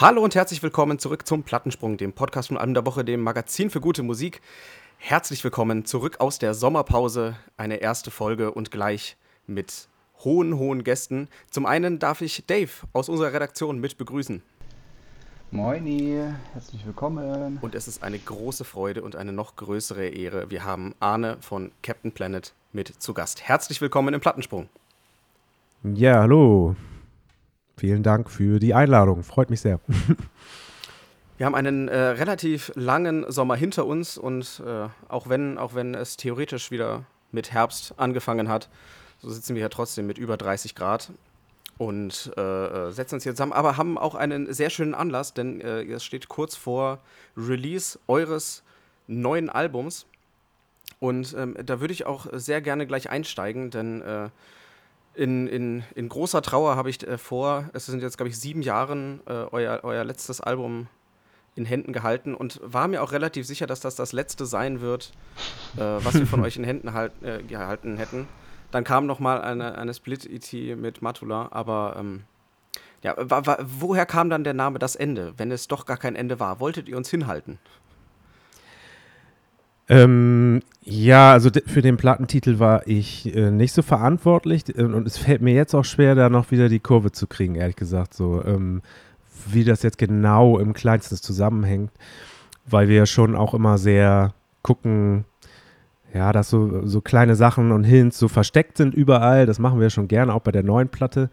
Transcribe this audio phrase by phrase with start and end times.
[0.00, 3.68] Hallo und herzlich willkommen zurück zum Plattensprung, dem Podcast von Album der Woche, dem Magazin
[3.68, 4.40] für gute Musik.
[4.96, 9.88] Herzlich willkommen zurück aus der Sommerpause, eine erste Folge und gleich mit
[10.24, 11.28] hohen, hohen Gästen.
[11.50, 14.42] Zum einen darf ich Dave aus unserer Redaktion mit begrüßen.
[15.50, 16.18] Moini,
[16.54, 17.58] herzlich willkommen.
[17.60, 20.50] Und es ist eine große Freude und eine noch größere Ehre.
[20.50, 23.42] Wir haben Arne von Captain Planet mit zu Gast.
[23.42, 24.70] Herzlich willkommen im Plattensprung.
[25.82, 26.74] Ja, hallo.
[27.80, 29.22] Vielen Dank für die Einladung.
[29.22, 29.80] Freut mich sehr.
[31.38, 35.94] Wir haben einen äh, relativ langen Sommer hinter uns und äh, auch, wenn, auch wenn
[35.94, 38.68] es theoretisch wieder mit Herbst angefangen hat,
[39.22, 41.10] so sitzen wir hier trotzdem mit über 30 Grad
[41.78, 45.62] und äh, äh, setzen uns hier zusammen, aber haben auch einen sehr schönen Anlass, denn
[45.62, 46.98] äh, es steht kurz vor
[47.34, 48.62] Release eures
[49.06, 50.04] neuen Albums.
[50.98, 54.28] Und ähm, da würde ich auch sehr gerne gleich einsteigen, denn äh,
[55.14, 58.62] in, in, in großer Trauer habe ich äh, vor, es sind jetzt, glaube ich, sieben
[58.62, 60.88] Jahre äh, euer, euer letztes Album
[61.56, 65.12] in Händen gehalten und war mir auch relativ sicher, dass das das letzte sein wird,
[65.76, 68.28] äh, was wir von euch in Händen halt, äh, gehalten hätten.
[68.70, 72.22] Dann kam noch mal eine, eine Split-ET mit Matula, aber ähm,
[73.02, 76.60] ja, woher kam dann der Name Das Ende, wenn es doch gar kein Ende war?
[76.60, 77.58] Wolltet ihr uns hinhalten?
[79.90, 85.42] Ähm, ja, also für den Plattentitel war ich äh, nicht so verantwortlich und es fällt
[85.42, 88.14] mir jetzt auch schwer, da noch wieder die Kurve zu kriegen, ehrlich gesagt.
[88.14, 88.82] So, ähm,
[89.48, 91.90] wie das jetzt genau im Kleinsten zusammenhängt,
[92.66, 94.32] weil wir ja schon auch immer sehr
[94.62, 95.24] gucken,
[96.14, 99.44] ja, dass so, so kleine Sachen und Hints so versteckt sind überall.
[99.44, 101.30] Das machen wir schon gerne, auch bei der neuen Platte.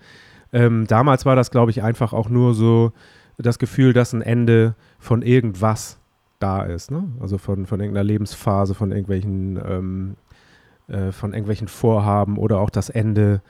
[0.52, 2.92] Ähm, damals war das, glaube ich, einfach auch nur so
[3.38, 6.00] das Gefühl, dass ein Ende von irgendwas
[6.40, 6.92] da ist.
[6.92, 7.04] Ne?
[7.20, 10.16] Also von, von irgendeiner Lebensphase, von irgendwelchen, ähm,
[10.88, 13.42] äh, von irgendwelchen Vorhaben oder auch das Ende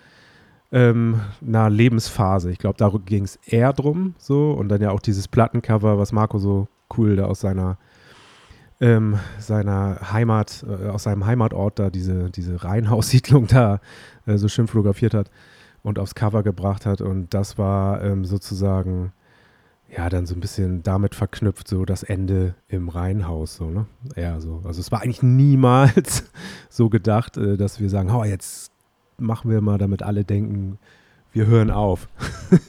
[0.71, 2.51] ähm, einer Lebensphase.
[2.51, 4.51] Ich glaube, da ging es eher drum so.
[4.51, 6.67] Und dann ja auch dieses Plattencover, was Marco so
[6.97, 7.77] cool da aus seiner
[8.79, 13.79] ähm, seiner Heimat, äh, aus seinem Heimatort da diese, diese Reihenhaussiedlung da
[14.25, 15.31] äh, so schön fotografiert hat
[15.81, 17.01] und aufs Cover gebracht hat.
[17.01, 19.13] Und das war ähm, sozusagen
[19.95, 23.87] ja dann so ein bisschen damit verknüpft, so das Ende im Reihenhaus, so, ne?
[24.15, 24.61] Ja, so.
[24.65, 26.29] Also es war eigentlich niemals
[26.69, 28.71] so gedacht, äh, dass wir sagen, oh, jetzt
[29.17, 30.77] machen wir mal, damit alle denken,
[31.31, 32.07] wir hören auf.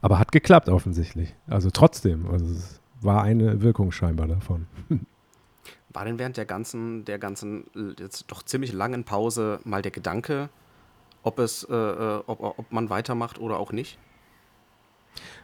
[0.00, 1.34] Aber hat geklappt offensichtlich.
[1.46, 4.66] Also trotzdem, also es war eine Wirkung scheinbar davon.
[5.90, 7.66] War denn während der ganzen, der ganzen
[8.00, 10.48] jetzt doch ziemlich langen Pause mal der Gedanke,
[11.22, 13.96] ob es, äh, äh, ob, ob man weitermacht oder auch nicht?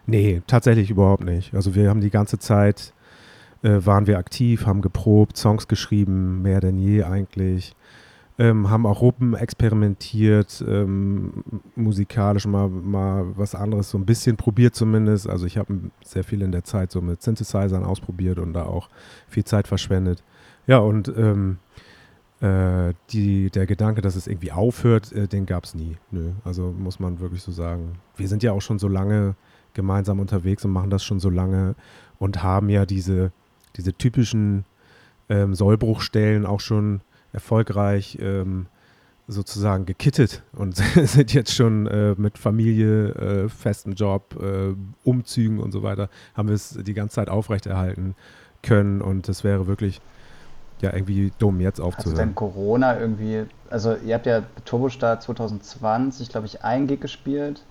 [0.06, 1.54] Nee, tatsächlich überhaupt nicht.
[1.54, 2.92] Also wir haben die ganze Zeit,
[3.62, 7.74] äh, waren wir aktiv, haben geprobt, Songs geschrieben, mehr denn je eigentlich.
[8.38, 11.44] Ähm, haben auch Ruppen experimentiert, ähm,
[11.76, 15.28] musikalisch mal, mal was anderes, so ein bisschen probiert zumindest.
[15.28, 18.88] Also ich habe sehr viel in der Zeit so mit Synthesizern ausprobiert und da auch
[19.28, 20.24] viel Zeit verschwendet.
[20.66, 21.58] Ja, und ähm,
[22.40, 25.98] äh, die, der Gedanke, dass es irgendwie aufhört, äh, den gab es nie.
[26.10, 27.98] Nö, also muss man wirklich so sagen.
[28.16, 29.34] Wir sind ja auch schon so lange
[29.74, 31.74] gemeinsam unterwegs und machen das schon so lange
[32.18, 33.32] und haben ja diese,
[33.76, 34.64] diese typischen
[35.28, 37.00] ähm, Sollbruchstellen auch schon
[37.32, 38.66] erfolgreich ähm,
[39.26, 45.72] sozusagen gekittet und sind jetzt schon äh, mit Familie, äh, festen Job, äh, Umzügen und
[45.72, 48.14] so weiter, haben wir es die ganze Zeit aufrechterhalten
[48.62, 50.00] können und das wäre wirklich
[50.82, 52.12] ja irgendwie dumm, jetzt aufzuhören.
[52.12, 57.62] Also denn Corona irgendwie, also ihr habt ja Turbostart 2020, glaube ich, ein Gig gespielt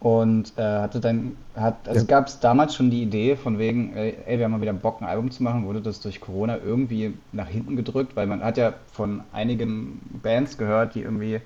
[0.00, 2.06] und äh, hatte dann, hat, also ja.
[2.06, 5.00] gab es damals schon die Idee von wegen, ey, ey, wir haben mal wieder Bock,
[5.00, 8.58] ein Album zu machen, wurde das durch Corona irgendwie nach hinten gedrückt, weil man hat
[8.58, 11.40] ja von einigen Bands gehört, die irgendwie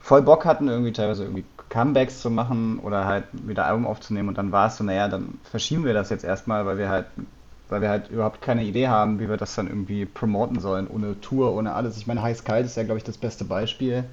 [0.00, 4.38] voll Bock hatten, irgendwie teilweise irgendwie Comebacks zu machen oder halt wieder Album aufzunehmen und
[4.38, 7.06] dann war es so, naja, dann verschieben wir das jetzt erstmal, weil wir halt
[7.68, 11.20] weil wir halt überhaupt keine Idee haben, wie wir das dann irgendwie promoten sollen, ohne
[11.20, 11.96] Tour, ohne alles.
[11.96, 14.04] Ich meine, Heiß Kalt ist ja, glaube ich, das beste Beispiel,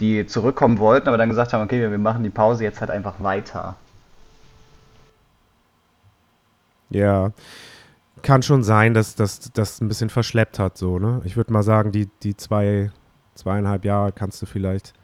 [0.00, 3.14] die zurückkommen wollten, aber dann gesagt haben, okay, wir machen die Pause jetzt halt einfach
[3.20, 3.76] weiter.
[6.90, 7.32] Ja,
[8.22, 11.20] kann schon sein, dass das ein bisschen verschleppt hat, so, ne?
[11.24, 12.90] Ich würde mal sagen, die, die zwei,
[13.34, 14.94] zweieinhalb Jahre kannst du vielleicht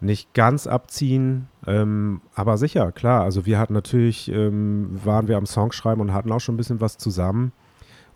[0.00, 3.22] nicht ganz abziehen, ähm, aber sicher, klar.
[3.22, 6.80] Also wir hatten natürlich, ähm, waren wir am Songschreiben und hatten auch schon ein bisschen
[6.80, 7.52] was zusammen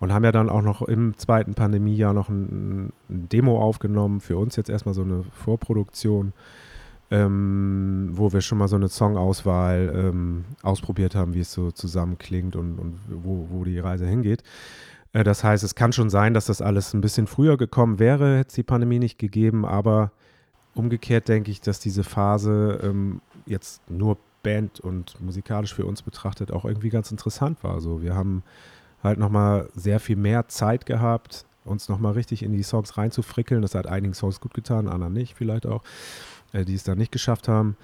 [0.05, 4.37] und haben ja dann auch noch im zweiten Pandemiejahr noch ein, ein Demo aufgenommen, für
[4.39, 6.33] uns jetzt erstmal so eine Vorproduktion,
[7.11, 12.57] ähm, wo wir schon mal so eine Songauswahl ähm, ausprobiert haben, wie es so zusammenklingt
[12.57, 14.43] und, und wo, wo die Reise hingeht.
[15.13, 18.39] Äh, das heißt, es kann schon sein, dass das alles ein bisschen früher gekommen wäre,
[18.39, 20.13] hätte es die Pandemie nicht gegeben, aber
[20.75, 26.51] Umgekehrt denke ich, dass diese Phase ähm, jetzt nur Band und musikalisch für uns betrachtet
[26.53, 27.81] auch irgendwie ganz interessant war.
[27.81, 28.43] So, wir haben
[29.05, 33.63] halt nochmal sehr viel mehr Zeit gehabt, uns nochmal richtig in die Songs reinzufrickeln.
[33.63, 35.83] Das hat einigen Songs gut getan, anderen nicht vielleicht auch,
[36.53, 37.77] äh, die es dann nicht geschafft haben.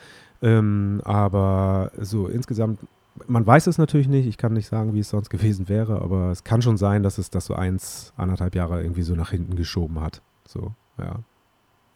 [0.43, 2.81] Ähm, aber so insgesamt,
[3.27, 4.27] man weiß es natürlich nicht.
[4.27, 7.19] Ich kann nicht sagen, wie es sonst gewesen wäre, aber es kann schon sein, dass
[7.19, 10.23] es das so eins, anderthalb Jahre irgendwie so nach hinten geschoben hat.
[10.47, 11.21] So, ja.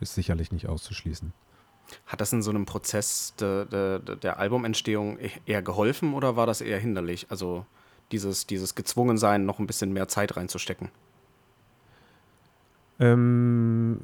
[0.00, 1.32] Ist sicherlich nicht auszuschließen.
[2.06, 6.36] Hat das in so einem Prozess de, de, de, der Albumentstehung e-, eher geholfen oder
[6.36, 7.26] war das eher hinderlich?
[7.30, 7.64] Also
[8.12, 10.90] dieses, dieses Gezwungensein, noch ein bisschen mehr Zeit reinzustecken?
[13.00, 13.98] Ähm,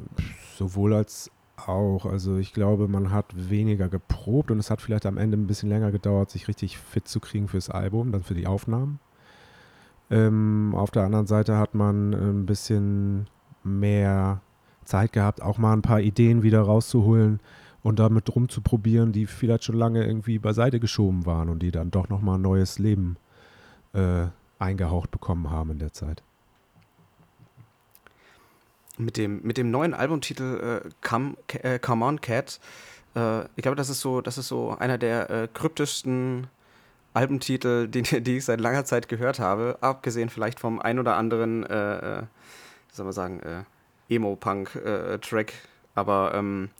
[0.56, 2.06] sowohl als auch.
[2.06, 5.68] Also ich glaube, man hat weniger geprobt und es hat vielleicht am Ende ein bisschen
[5.68, 8.98] länger gedauert, sich richtig fit zu kriegen fürs Album, dann für die Aufnahmen.
[10.10, 13.28] Ähm, auf der anderen Seite hat man ein bisschen
[13.62, 14.40] mehr
[14.84, 17.40] Zeit gehabt, auch mal ein paar Ideen wieder rauszuholen
[17.82, 22.08] und damit rumzuprobieren, die vielleicht schon lange irgendwie beiseite geschoben waren und die dann doch
[22.08, 23.16] nochmal ein neues Leben
[23.92, 24.26] äh,
[24.58, 26.22] eingehaucht bekommen haben in der Zeit.
[28.98, 32.60] Mit dem, mit dem neuen Albumtitel äh, Come, äh, Come On Cat,
[33.14, 36.48] äh, ich glaube, das ist so, das ist so einer der äh, kryptischsten
[37.14, 41.64] Albumtitel, die, die ich seit langer Zeit gehört habe, abgesehen vielleicht vom ein oder anderen,
[41.64, 42.22] äh, äh
[42.92, 43.64] soll man sagen,
[44.08, 45.52] Emo-Punk-Track.
[45.94, 46.70] Aber ähm,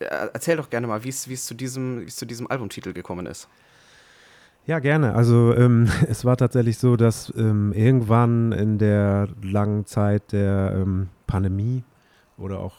[0.00, 3.48] erzähl doch gerne mal, wie es zu diesem, zu diesem Albumtitel gekommen ist.
[4.66, 5.14] Ja, gerne.
[5.14, 11.08] Also ähm, es war tatsächlich so, dass ähm, irgendwann in der langen Zeit der ähm,
[11.26, 11.84] Pandemie
[12.38, 12.74] oder auch,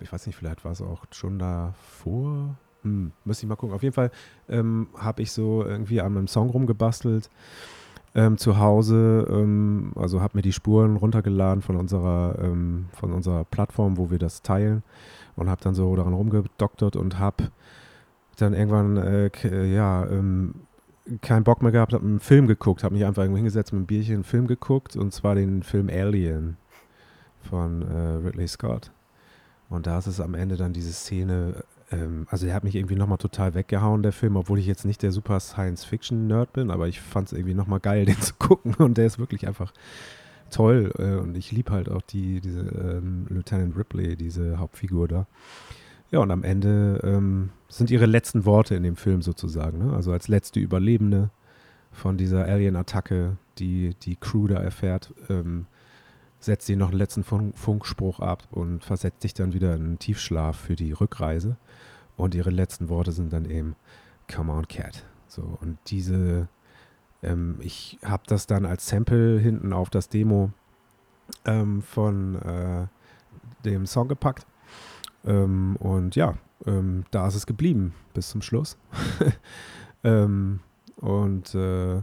[0.00, 3.74] ich weiß nicht, vielleicht war es auch schon davor, hm, müsste ich mal gucken.
[3.74, 4.10] Auf jeden Fall
[4.48, 7.30] ähm, habe ich so irgendwie an einem Song rumgebastelt
[8.16, 12.34] ähm, zu Hause, ähm, also habe mir die Spuren runtergeladen von unserer,
[12.92, 14.82] von unserer Plattform, wo wir das teilen
[15.36, 17.44] und habe dann so daran rumgedoktert und habe
[18.38, 20.54] dann irgendwann, äh, ja, ähm,
[21.20, 23.86] keinen Bock mehr gehabt, habe einen Film geguckt, habe mich einfach irgendwo hingesetzt mit einem
[23.86, 26.56] Bierchen, einen Film geguckt und zwar den Film Alien
[27.40, 28.92] von äh, Ridley Scott.
[29.68, 32.94] Und da ist es am Ende dann diese Szene, ähm, also der hat mich irgendwie
[32.94, 37.00] nochmal total weggehauen, der Film, obwohl ich jetzt nicht der super Science-Fiction-Nerd bin, aber ich
[37.00, 39.72] fand es irgendwie nochmal geil, den zu gucken und der ist wirklich einfach
[40.50, 45.26] toll äh, und ich liebe halt auch die, diese ähm, Lieutenant Ripley, diese Hauptfigur da.
[46.12, 49.78] Ja, und am Ende ähm, sind ihre letzten Worte in dem Film sozusagen.
[49.78, 49.94] Ne?
[49.94, 51.30] Also als letzte Überlebende
[51.90, 55.66] von dieser Alien-Attacke, die die Crew da erfährt, ähm,
[56.38, 59.98] setzt sie noch einen letzten Fun Funkspruch ab und versetzt sich dann wieder in einen
[59.98, 61.56] Tiefschlaf für die Rückreise.
[62.18, 63.74] Und ihre letzten Worte sind dann eben
[64.30, 65.06] Come on, Cat.
[65.28, 66.48] So, und diese,
[67.22, 70.50] ähm, ich habe das dann als Sample hinten auf das Demo
[71.46, 72.86] ähm, von äh,
[73.64, 74.46] dem Song gepackt
[75.24, 76.34] ähm, und ja,
[76.66, 78.76] ähm, da ist es geblieben bis zum Schluss.
[80.04, 80.60] ähm,
[80.96, 82.02] und äh,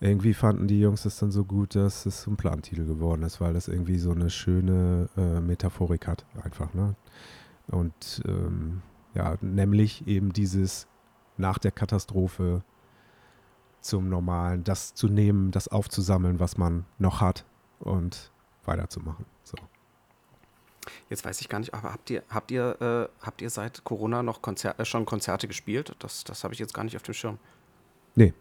[0.00, 3.52] irgendwie fanden die Jungs das dann so gut, dass es ein Plantitel geworden ist, weil
[3.52, 6.72] das irgendwie so eine schöne äh, Metaphorik hat, einfach.
[6.72, 6.94] Ne?
[7.66, 8.82] Und ähm,
[9.14, 10.86] ja, nämlich eben dieses
[11.36, 12.62] nach der Katastrophe
[13.80, 17.44] zum Normalen, das zu nehmen, das aufzusammeln, was man noch hat
[17.80, 18.32] und
[18.64, 19.24] weiterzumachen.
[21.10, 24.22] Jetzt weiß ich gar nicht, aber habt ihr, habt ihr, äh, habt ihr seit Corona
[24.22, 25.94] noch Konzer äh, schon Konzerte gespielt?
[25.98, 27.38] Das, das habe ich jetzt gar nicht auf dem Schirm.
[28.14, 28.32] Nee.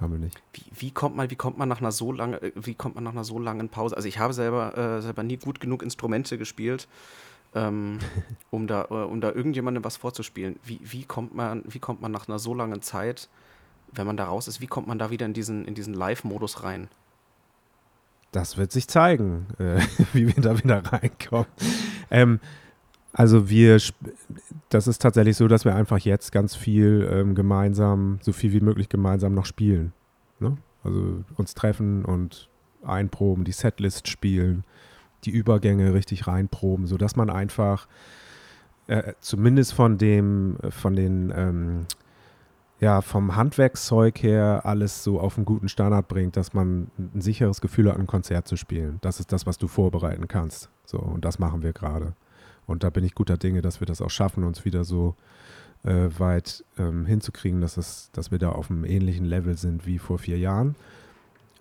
[0.00, 0.42] Haben wir nicht.
[0.52, 3.04] Wie, wie, kommt man, wie kommt man nach einer so lange, äh, wie kommt man
[3.04, 3.96] nach einer so langen Pause?
[3.96, 6.88] Also ich habe selber, äh, selber nie gut genug Instrumente gespielt,
[7.54, 7.98] ähm,
[8.50, 10.58] um, da, äh, um da irgendjemandem was vorzuspielen.
[10.64, 13.28] Wie, wie, kommt man, wie kommt man nach einer so langen Zeit,
[13.92, 16.64] wenn man da raus ist, wie kommt man da wieder in diesen, in diesen Live-Modus
[16.64, 16.88] rein?
[18.34, 19.80] Das wird sich zeigen, äh,
[20.12, 21.46] wie wir da wieder reinkommen.
[22.10, 22.40] Ähm,
[23.12, 23.80] also wir,
[24.70, 28.60] das ist tatsächlich so, dass wir einfach jetzt ganz viel ähm, gemeinsam, so viel wie
[28.60, 29.92] möglich gemeinsam noch spielen.
[30.40, 30.56] Ne?
[30.82, 32.48] Also uns treffen und
[32.82, 34.64] einproben, die Setlist spielen,
[35.24, 37.86] die Übergänge richtig reinproben, sodass man einfach
[38.88, 41.86] äh, zumindest von dem, von den ähm,
[42.84, 47.62] ja, vom Handwerkszeug her alles so auf einen guten Standard bringt, dass man ein sicheres
[47.62, 48.98] Gefühl hat, ein Konzert zu spielen.
[49.00, 50.68] Das ist das, was du vorbereiten kannst.
[50.84, 52.12] So, und das machen wir gerade.
[52.66, 55.14] Und da bin ich guter Dinge, dass wir das auch schaffen, uns wieder so
[55.84, 59.98] äh, weit ähm, hinzukriegen, dass, es, dass wir da auf einem ähnlichen Level sind wie
[59.98, 60.76] vor vier Jahren.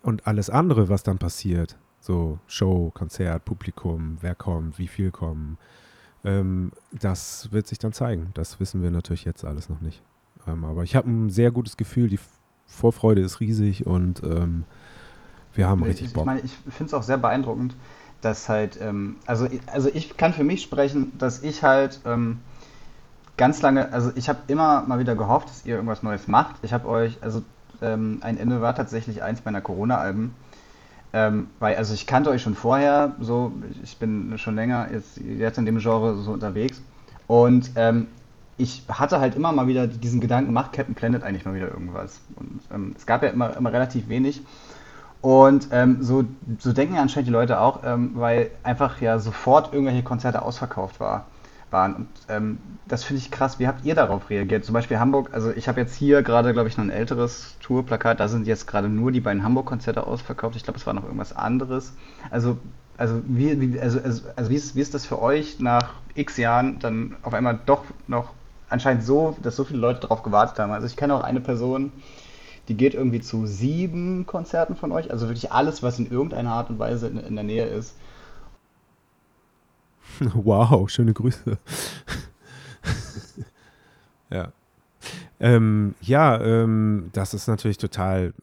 [0.01, 5.57] Und alles andere, was dann passiert, so Show, Konzert, Publikum, wer kommt, wie viel kommen,
[6.25, 8.31] ähm, das wird sich dann zeigen.
[8.33, 10.03] Das wissen wir natürlich jetzt alles noch nicht.
[10.47, 12.19] Ähm, aber ich habe ein sehr gutes Gefühl, die
[12.65, 14.65] Vorfreude ist riesig und ähm,
[15.53, 16.23] wir haben richtig ich, Bock.
[16.23, 17.75] Ich meine, ich finde es auch sehr beeindruckend,
[18.21, 22.39] dass halt, ähm, also, also ich kann für mich sprechen, dass ich halt ähm,
[23.37, 26.55] ganz lange, also ich habe immer mal wieder gehofft, dass ihr irgendwas Neues macht.
[26.63, 27.43] Ich habe euch, also
[27.81, 30.33] ähm, ein Ende war tatsächlich eins meiner Corona-Alben.
[31.15, 33.51] Ähm, weil, also ich kannte euch schon vorher, so,
[33.83, 36.81] ich bin schon länger jetzt, jetzt in dem Genre so unterwegs.
[37.27, 38.07] Und ähm,
[38.57, 42.21] ich hatte halt immer mal wieder diesen Gedanken, macht Captain Planet eigentlich mal wieder irgendwas?
[42.35, 44.41] Und ähm, es gab ja immer, immer relativ wenig.
[45.21, 46.25] Und ähm, so,
[46.59, 51.27] so denken anscheinend die Leute auch, ähm, weil einfach ja sofort irgendwelche Konzerte ausverkauft war,
[51.71, 51.95] waren.
[51.95, 52.57] Und ähm,
[52.87, 53.57] das finde ich krass.
[53.57, 54.65] Wie habt ihr darauf reagiert?
[54.65, 58.19] Zum Beispiel Hamburg, also ich habe jetzt hier gerade, glaube ich, noch ein älteres Tourplakat,
[58.19, 60.57] da sind jetzt gerade nur die beiden Hamburg-Konzerte ausverkauft.
[60.57, 61.93] Ich glaube, es war noch irgendwas anderes.
[62.29, 62.57] Also,
[62.97, 66.35] also, wie, wie, also, also, also wie, ist, wie ist das für euch nach x
[66.35, 68.33] Jahren dann auf einmal doch noch
[68.73, 70.71] anscheinend so, dass so viele Leute darauf gewartet haben?
[70.71, 71.91] Also ich kenne auch eine Person,
[72.67, 75.11] die geht irgendwie zu sieben Konzerten von euch.
[75.11, 77.95] Also wirklich alles, was in irgendeiner Art und Weise in, in der Nähe ist.
[80.33, 81.57] Wow, schöne Grüße.
[84.29, 84.51] ja.
[85.39, 88.33] Ähm, ja, ähm, das ist natürlich total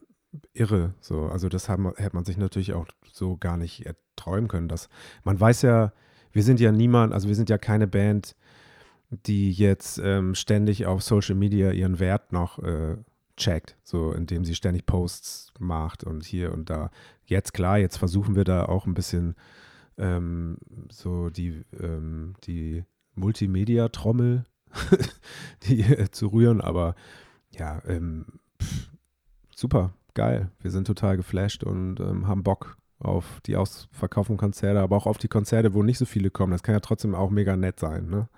[0.53, 0.93] irre.
[0.99, 1.27] So.
[1.27, 4.67] Also das haben, hätte man sich natürlich auch so gar nicht erträumen können.
[4.67, 4.89] Dass,
[5.23, 5.93] man weiß ja,
[6.33, 8.35] wir sind ja niemand, also wir sind ja keine Band,
[9.11, 12.95] die jetzt ähm, ständig auf Social Media ihren Wert noch äh,
[13.35, 16.91] checkt, so indem sie ständig Posts macht und hier und da.
[17.25, 19.35] Jetzt klar, jetzt versuchen wir da auch ein bisschen
[19.97, 20.57] ähm,
[20.89, 22.83] so die, ähm, die
[23.15, 24.45] Multimedia-Trommel
[25.67, 26.95] äh, zu rühren, aber
[27.51, 28.25] ja, ähm,
[28.61, 28.89] pff,
[29.53, 30.49] super, geil.
[30.61, 35.17] Wir sind total geflasht und ähm, haben Bock auf die ausverkauften Konzerte, aber auch auf
[35.17, 36.51] die Konzerte, wo nicht so viele kommen.
[36.51, 38.29] Das kann ja trotzdem auch mega nett sein, ne?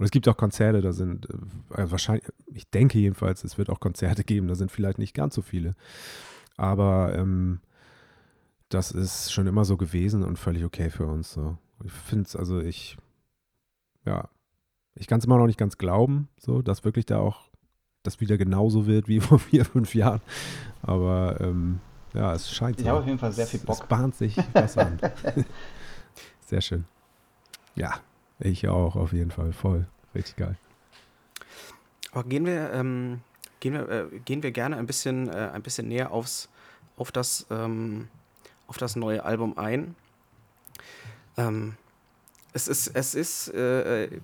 [0.00, 1.28] Und es gibt auch Konzerte, da sind
[1.68, 5.34] also wahrscheinlich, ich denke jedenfalls, es wird auch Konzerte geben, da sind vielleicht nicht ganz
[5.34, 5.74] so viele.
[6.56, 7.60] Aber ähm,
[8.70, 11.34] das ist schon immer so gewesen und völlig okay für uns.
[11.34, 11.58] So.
[11.84, 12.96] Ich finde es, also ich,
[14.06, 14.30] ja,
[14.94, 17.50] ich kann es immer noch nicht ganz glauben, so, dass wirklich da auch
[18.02, 20.22] das wieder genauso wird wie vor vier, fünf Jahren.
[20.80, 21.80] Aber ähm,
[22.14, 22.84] ja, es scheint so.
[22.84, 23.76] Ich habe auf jeden Fall sehr viel Bock.
[23.76, 24.98] Es, es bahnt sich was an.
[26.46, 26.86] sehr schön.
[27.74, 28.00] Ja,
[28.40, 29.52] ich auch, auf jeden Fall.
[29.52, 29.86] Voll.
[30.14, 30.56] Richtig geil.
[32.12, 33.20] Aber gehen wir, ähm,
[33.60, 36.48] gehen wir, äh, gehen wir gerne ein bisschen, äh, ein bisschen näher aufs,
[36.96, 38.08] auf, das, ähm,
[38.66, 39.94] auf das neue Album ein.
[41.36, 41.76] Ähm,
[42.52, 44.20] es ist, es ist äh, äh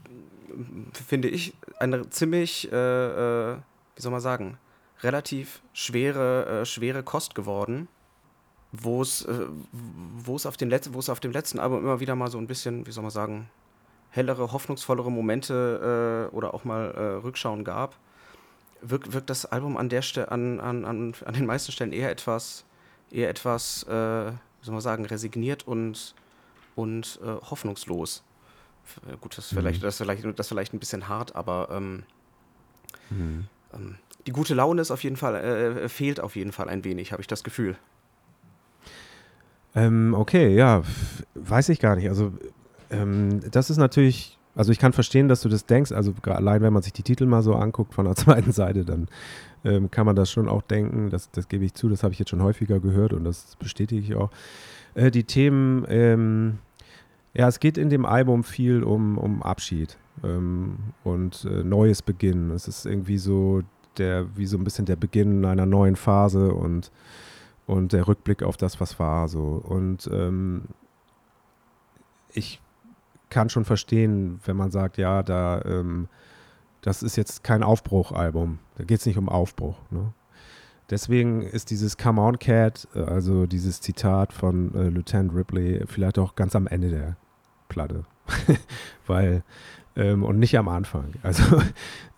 [0.93, 2.77] finde ich, eine ziemlich, äh,
[3.53, 3.57] äh,
[3.95, 4.59] wie soll man sagen,
[5.03, 7.89] relativ schwere, schwere Kost geworden
[8.73, 13.11] wo es, auf dem letzten Album immer wieder mal so ein bisschen, wie soll man
[13.11, 13.49] sagen,
[14.17, 17.97] hellere, hoffnungsvollere Momente äh, oder auch mal äh, Rückschauen gab,
[18.81, 22.11] wirkt, wirkt das Album an der Stelle, an, an, an, an den meisten Stellen eher
[22.11, 22.65] etwas,
[23.11, 23.91] eher etwas, äh,
[24.33, 26.15] wie soll man sagen, resigniert und,
[26.75, 28.25] und äh, hoffnungslos.
[29.07, 29.59] Äh, gut, das ist, mhm.
[29.59, 32.03] vielleicht, das, ist vielleicht, das ist vielleicht ein bisschen hart, aber ähm,
[33.11, 33.47] mhm.
[33.75, 33.97] ähm,
[34.27, 37.23] die gute Laune ist auf jeden Fall, äh, fehlt auf jeden Fall ein wenig, habe
[37.23, 37.77] ich das Gefühl.
[39.75, 40.83] Ähm, okay, ja,
[41.35, 42.09] weiß ich gar nicht.
[42.09, 42.33] Also
[42.91, 45.93] ähm, das ist natürlich, also ich kann verstehen, dass du das denkst.
[45.93, 49.09] Also allein wenn man sich die Titel mal so anguckt von der zweiten Seite, dann
[49.65, 51.11] ähm, kann man das schon auch denken.
[51.11, 54.01] Das, das gebe ich zu, das habe ich jetzt schon häufiger gehört und das bestätige
[54.01, 54.31] ich auch.
[54.95, 56.59] Äh, die Themen, ähm,
[57.35, 62.51] ja, es geht in dem Album viel um, um Abschied ähm, und äh, neues Beginnen.
[62.51, 63.63] Es ist irgendwie so
[63.99, 66.91] der, wie so ein bisschen der Beginn einer neuen Phase und
[67.67, 69.61] und der Rückblick auf das, was war, so.
[69.65, 70.63] Und ähm,
[72.33, 72.61] ich
[73.31, 76.09] kann schon verstehen, wenn man sagt, ja, da, ähm,
[76.81, 78.59] das ist jetzt kein Aufbruchalbum.
[78.77, 79.77] Da geht es nicht um Aufbruch.
[79.91, 80.13] Ne?
[80.89, 86.19] Deswegen ist dieses Come On Cat, äh, also dieses Zitat von äh, Lieutenant Ripley, vielleicht
[86.19, 87.17] auch ganz am Ende der
[87.69, 88.05] Platte.
[89.07, 89.43] Weil,
[89.97, 91.15] ähm, und nicht am Anfang.
[91.23, 91.61] Also,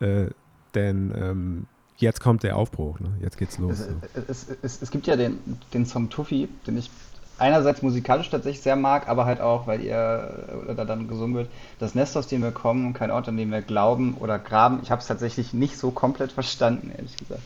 [0.00, 0.26] äh,
[0.74, 3.14] denn ähm, jetzt kommt der Aufbruch, ne?
[3.20, 3.80] jetzt geht's los.
[3.80, 5.38] Es, es, es, es, gibt ja den,
[5.72, 6.90] den Song Tuffy, den ich
[7.38, 11.94] einerseits musikalisch tatsächlich sehr mag, aber halt auch, weil ihr oder dann gesungen wird, das
[11.94, 14.80] Nest, aus dem wir kommen und kein Ort, an dem wir glauben oder graben.
[14.82, 17.42] Ich habe es tatsächlich nicht so komplett verstanden, ehrlich gesagt.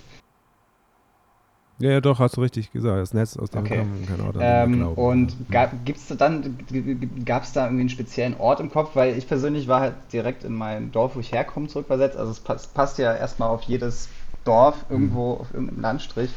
[1.78, 3.00] Ja, ja, doch, hast du richtig gesagt.
[3.00, 3.70] Das Netz, aus dem okay.
[3.70, 4.86] wir kommen, kein Ort, ähm.
[4.94, 5.34] Und
[5.84, 6.56] gibt es dann,
[7.24, 8.94] gab es da irgendwie einen speziellen Ort im Kopf?
[8.94, 12.16] Weil ich persönlich war halt direkt in mein Dorf, wo ich herkomme, zurückversetzt.
[12.16, 14.08] Also es passt, passt ja erstmal auf jedes
[14.44, 15.40] Dorf irgendwo mhm.
[15.40, 16.30] auf irgendeinem Landstrich.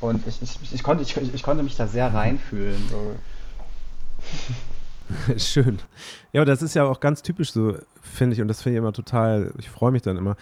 [0.00, 2.82] Und ich, ich, ich, konnte, ich, ich konnte mich da sehr reinfühlen.
[2.90, 3.14] So.
[5.38, 5.78] Schön.
[6.32, 8.78] Ja, aber das ist ja auch ganz typisch so, finde ich, und das finde ich
[8.78, 10.36] immer total, ich freue mich dann immer,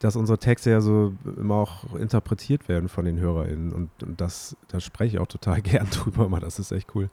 [0.00, 3.72] dass unsere Texte ja so immer auch interpretiert werden von den HörerInnen.
[3.72, 7.08] Und, und das, da spreche ich auch total gern drüber, immer, das ist echt cool.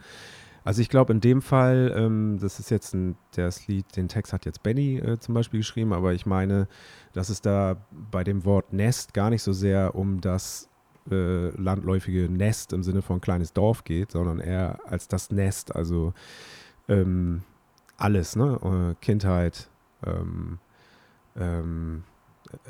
[0.64, 4.32] Also ich glaube in dem Fall, ähm, das ist jetzt ein, das Lied, den Text
[4.32, 6.68] hat jetzt Benny äh, zum Beispiel geschrieben, aber ich meine,
[7.14, 7.78] dass es da
[8.12, 10.70] bei dem Wort Nest gar nicht so sehr um das
[11.10, 16.14] äh, landläufige Nest im Sinne von kleines Dorf geht, sondern eher als das Nest, also
[16.88, 17.42] ähm,
[17.98, 18.60] alles, ne?
[18.92, 19.70] Äh, Kindheit,
[20.06, 20.60] ähm,
[21.36, 22.04] ähm,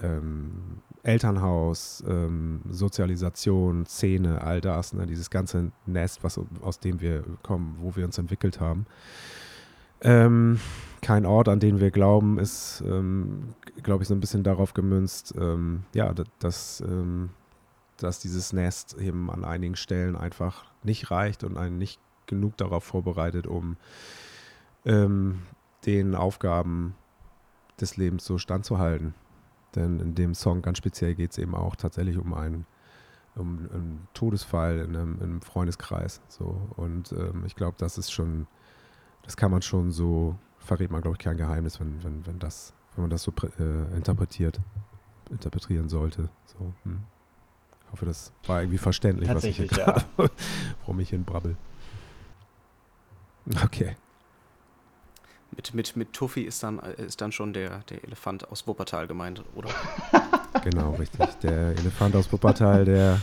[0.02, 5.08] ähm, Elternhaus, ähm, Sozialisation, Szene, all das, ne?
[5.08, 8.86] dieses ganze Nest, was, aus dem wir kommen, wo wir uns entwickelt haben.
[10.02, 10.60] Ähm,
[11.02, 15.34] kein Ort, an den wir glauben, ist, ähm, glaube ich, so ein bisschen darauf gemünzt,
[15.38, 17.30] ähm, ja, dass, ähm,
[17.98, 22.84] dass dieses Nest eben an einigen Stellen einfach nicht reicht und einen nicht genug darauf
[22.84, 23.78] vorbereitet, um
[24.86, 25.42] ähm,
[25.86, 26.96] den Aufgaben
[27.80, 29.14] des Lebens so standzuhalten.
[29.76, 32.66] Denn in dem Song ganz speziell geht es eben auch tatsächlich um einen,
[33.36, 36.22] um einen Todesfall in einem, in einem Freundeskreis.
[36.28, 36.62] So.
[36.76, 38.48] Und ähm, ich glaube, das ist schon,
[39.24, 42.74] das kann man schon so, verrät man, glaube ich, kein Geheimnis, wenn, wenn, wenn, das,
[42.96, 44.60] wenn man das so äh, interpretiert,
[45.30, 46.30] interpretieren sollte.
[46.46, 47.00] So, hm.
[47.86, 50.30] Ich hoffe, das war irgendwie verständlich, was ich hier gerade, ja.
[50.82, 51.58] warum ich hinbrabbel.
[53.64, 53.98] Okay.
[55.56, 59.44] Mit, mit, mit Tuffy ist dann, ist dann schon der, der Elefant aus Wuppertal gemeint,
[59.54, 59.70] oder?
[60.64, 61.28] genau, richtig.
[61.44, 63.22] Der Elefant aus Wuppertal, der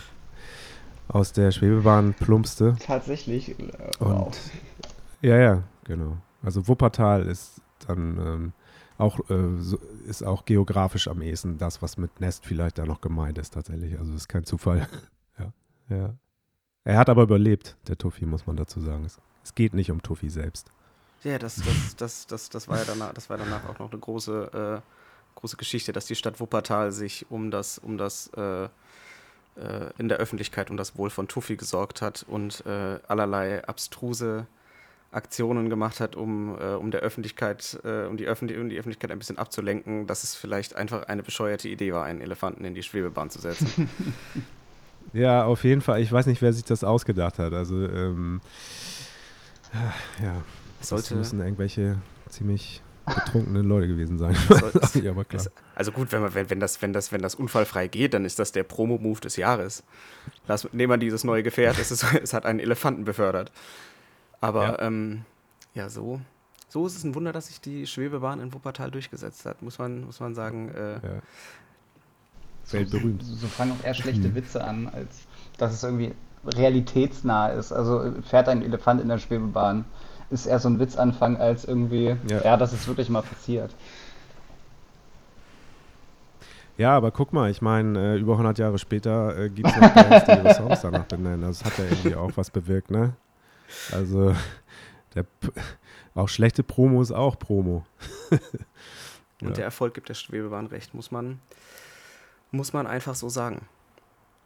[1.09, 2.77] aus der Schwebebahn plumpste.
[2.81, 3.59] Tatsächlich.
[3.59, 4.27] Äh, wow.
[4.27, 4.39] Und,
[5.23, 6.19] ja, ja, genau.
[6.43, 8.53] Also Wuppertal ist dann ähm,
[8.99, 13.01] auch, äh, so, ist auch geografisch am ehesten das, was mit Nest vielleicht da noch
[13.01, 13.99] gemeint ist, tatsächlich.
[13.99, 14.87] Also das ist kein Zufall.
[15.39, 15.53] ja,
[15.89, 16.15] ja.
[16.85, 19.05] Er hat aber überlebt, der Tuffy, muss man dazu sagen.
[19.05, 20.71] Es, es geht nicht um Tuffy selbst.
[21.25, 24.01] Ja, das, das, das, das, das, war ja danach, das war danach auch noch eine
[24.01, 28.69] große, äh, große Geschichte, dass die Stadt Wuppertal sich um das, um das äh, äh,
[29.99, 34.47] in der Öffentlichkeit um das Wohl von Tuffy gesorgt hat und äh, allerlei abstruse
[35.11, 39.11] Aktionen gemacht hat, um, äh, um der Öffentlichkeit, äh, um, die Öffentlich um die Öffentlichkeit
[39.11, 42.83] ein bisschen abzulenken, dass es vielleicht einfach eine bescheuerte Idee war, einen Elefanten in die
[42.83, 43.89] Schwebebahn zu setzen.
[45.15, 46.03] ja, auf jeden Fall.
[46.03, 47.55] Ich weiß nicht, wer sich das ausgedacht hat.
[47.55, 48.41] Also, ähm,
[50.23, 50.43] ja.
[50.81, 51.97] Sollte, das müssen irgendwelche
[52.29, 52.83] ziemlich
[53.15, 54.37] betrunkene Leute gewesen sein.
[55.03, 55.45] ja, aber klar.
[55.75, 58.39] also gut, wenn, man, wenn, wenn, das, wenn, das, wenn das unfallfrei geht, dann ist
[58.39, 59.83] das der Promo-Move des Jahres.
[60.47, 63.51] Lass, nehmen wir dieses neue Gefährt, es, ist, es hat einen Elefanten befördert.
[64.41, 65.25] Aber ja, ähm,
[65.75, 66.21] ja so,
[66.69, 70.05] so ist es ein Wunder, dass sich die Schwebebahn in Wuppertal durchgesetzt hat, muss man,
[70.05, 70.69] muss man sagen.
[70.71, 71.23] Äh, ja.
[72.71, 73.23] Weltberühmt.
[73.23, 75.23] So, so fangen auch eher schlechte Witze an, als
[75.57, 76.13] dass es irgendwie
[76.45, 77.73] realitätsnah ist.
[77.73, 79.87] Also fährt ein Elefant in der Schwebebahn
[80.31, 83.75] ist eher so ein Witzanfang als irgendwie, ja, ja das ist wirklich mal passiert.
[86.77, 89.95] Ja, aber guck mal, ich meine, äh, über 100 Jahre später äh, gibt es noch
[89.95, 91.43] Bands, die ihre Songs danach benennen.
[91.43, 93.15] Das hat ja irgendwie auch was bewirkt, ne?
[93.91, 94.35] Also,
[95.15, 95.25] der,
[96.15, 97.85] auch schlechte Promo ist auch Promo.
[99.41, 99.55] Und ja.
[99.55, 101.41] der Erfolg gibt der Schwebebahn recht, muss man,
[102.53, 103.67] muss man einfach so sagen.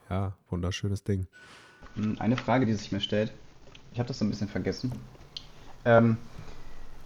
[0.08, 1.26] Ja, wunderschönes Ding.
[1.96, 3.32] Hm, eine Frage, die sich mir stellt,
[3.92, 4.92] ich habe das so ein bisschen vergessen.
[5.84, 6.16] Ähm,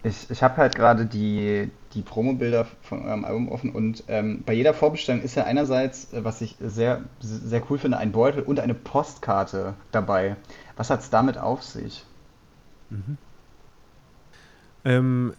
[0.03, 4.53] ich ich habe halt gerade die, die Promo-Bilder von eurem Album offen und ähm, bei
[4.53, 8.61] jeder Vorbestellung ist ja einerseits, äh, was ich sehr, sehr cool finde, ein Beutel und
[8.61, 10.37] eine Postkarte dabei.
[10.77, 12.05] Was hat es damit auf sich?
[12.91, 13.19] Mhm.
[14.85, 15.35] Ähm,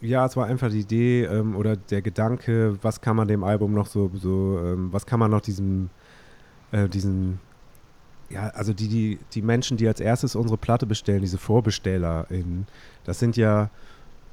[0.00, 3.74] ja, es war einfach die Idee ähm, oder der Gedanke, was kann man dem Album
[3.74, 5.90] noch so, so ähm, was kann man noch diesem,
[6.72, 7.38] äh, diesen
[8.30, 12.66] ja, also die, die, die Menschen, die als erstes unsere Platte bestellen, diese VorbestellerInnen,
[13.04, 13.70] das sind ja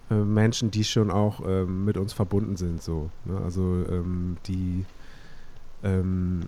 [0.09, 3.09] äh, Menschen, die schon auch ähm, mit uns verbunden sind, so.
[3.25, 3.39] Ne?
[3.43, 4.85] Also ähm, die,
[5.83, 6.41] ähm,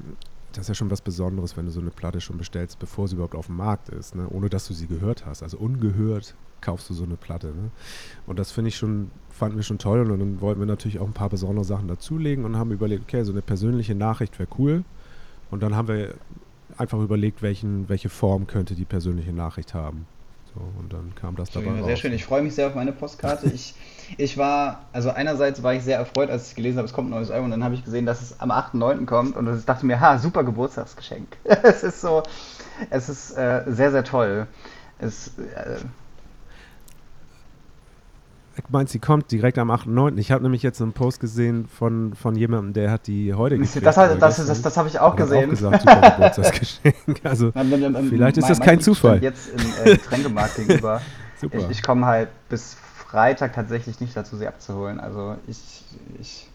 [0.54, 3.16] das ist ja schon was Besonderes, wenn du so eine Platte schon bestellst, bevor sie
[3.16, 4.28] überhaupt auf dem Markt ist, ne?
[4.30, 5.44] ohne dass du sie gehört hast.
[5.44, 7.48] Also ungehört kaufst du so eine Platte.
[7.48, 7.72] Ne?
[8.28, 11.08] Und das finde ich schon, fanden wir schon toll und dann wollten wir natürlich auch
[11.08, 14.84] ein paar besondere Sachen dazulegen und haben überlegt, okay, so eine persönliche Nachricht wäre cool.
[15.52, 16.14] Und dann haben wir
[16.80, 20.08] einfach überlegt, welchen, welche Form könnte die persönliche Nachricht haben.
[20.54, 21.74] So, und dann kam das dabei.
[21.74, 22.00] Sehr raus.
[22.00, 23.48] schön, ich freue mich sehr auf meine Postkarte.
[23.48, 23.76] ich,
[24.18, 27.12] ich war, also einerseits war ich sehr erfreut, als ich gelesen habe, es kommt ein
[27.12, 29.06] neues Album und dann habe ich gesehen, dass es am 8.9.
[29.06, 31.28] kommt und ich dachte mir, ha, super Geburtstagsgeschenk.
[31.44, 32.24] es ist so,
[32.90, 34.48] es ist äh, sehr, sehr toll.
[34.98, 35.78] Es, äh,
[38.72, 40.18] meinst, sie kommt direkt am 8.9.
[40.18, 43.86] Ich habe nämlich jetzt einen Post gesehen von, von jemandem, der hat die heute gekriegt.
[43.86, 45.46] Das, das, das, das, das habe ich auch gesehen.
[45.46, 46.96] Auch gesagt, super Geburtstagsgeschenk.
[47.24, 49.22] Also, vielleicht ist das kein Zufall.
[49.22, 51.02] Jetzt im äh, Getränkemarkt gegenüber.
[51.42, 51.58] Super.
[51.58, 52.76] Ich, ich komme halt bis
[53.08, 55.00] Freitag tatsächlich nicht dazu, sie abzuholen.
[55.00, 55.86] Also ich,
[56.20, 56.50] ich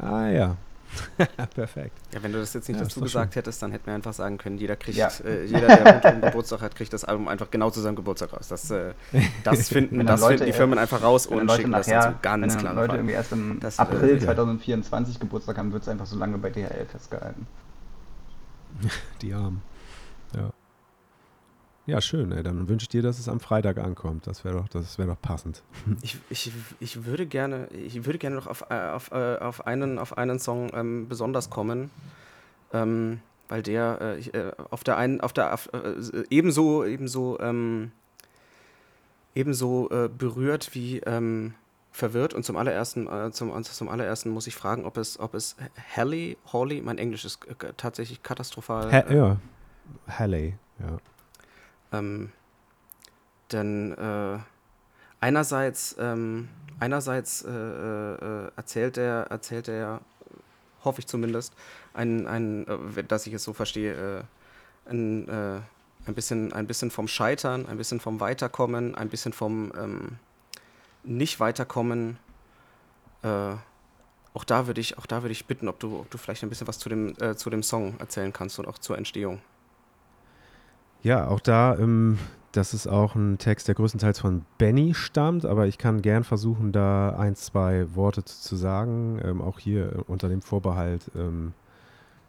[0.00, 0.56] Ah ja.
[1.54, 1.96] Perfekt.
[2.12, 4.38] Ja, wenn du das jetzt nicht Ja, dazu gesagt hättest, dann hätten wir einfach sagen
[4.38, 5.08] können, jeder kriegt, Ja.
[5.24, 8.32] äh, jeder, der rund um Geburtstag hat, kriegt das Album einfach genau zu seinem Geburtstag
[8.32, 8.48] raus.
[8.48, 8.92] Das, äh,
[9.42, 11.86] das finden, Wenn das Leute, finden die Firmen einfach raus Wenn und Leute schicken das
[11.86, 12.18] nachher, dazu.
[12.22, 12.74] Ganz wenn klar.
[12.74, 14.20] Leute irgendwie erst im Das, April äh, ja.
[14.20, 17.46] 2024 Geburtstag haben, wird es einfach so lange bei DHL festgehalten.
[19.22, 19.62] Die Armen.
[21.86, 22.00] Ja.
[22.00, 22.42] Schön, ey.
[22.42, 24.26] Dann wünsche ich dir, dass es am Freitag ankommt.
[24.26, 25.62] Das wäre doch, das wäre doch passend.
[26.02, 29.98] Ich, ich, ich würde gerne, ich würde gerne noch auf, äh, auf, äh, auf, einen,
[29.98, 31.90] auf einen Song ähm, besonders kommen,
[32.72, 37.38] ähm, weil der äh, ich, äh, auf der einen, auf der auf, äh, ebenso, ebenso,
[37.40, 37.92] ähm,
[39.34, 41.54] ebenso äh, berührt wie ähm,
[41.94, 42.34] verwirrt.
[42.34, 45.56] Und zum allerersten, äh, zum, zum allerersten muss ich fragen, ob es, ob es
[45.96, 47.40] Hallie, Hawley, mein Englisch ist
[47.76, 48.92] tatsächlich katastrophal.
[48.92, 49.36] Ha ja.
[50.08, 50.98] Halle, ja.
[51.94, 52.32] Ähm,
[53.52, 54.38] denn äh,
[55.20, 56.48] einerseits, ähm,
[56.80, 60.00] einerseits äh, äh, erzählt er, erzählt er,
[60.82, 61.52] hoffe ich zumindest,
[61.92, 65.60] ein, ein äh, dass ich es so verstehe, äh, ein, äh,
[66.06, 70.16] ein, bisschen, ein bisschen vom Scheitern, ein bisschen vom Weiterkommen, ein bisschen vom ähm,
[71.04, 72.18] Nicht-Weiterkommen.
[74.34, 76.78] Auch da würde ich, auch ich bitten, ob du, ob du vielleicht ein bisschen was
[76.78, 79.40] zu dem, zu dem Song erzählen kannst und auch zur Entstehung.
[81.04, 82.18] Ja, auch da, ähm,
[82.52, 86.72] das ist auch ein Text, der größtenteils von Benny stammt, aber ich kann gern versuchen,
[86.72, 89.20] da ein, zwei Worte zu, sagen.
[89.22, 91.52] Ähm, auch hier äh, unter dem Vorbehalt, ähm,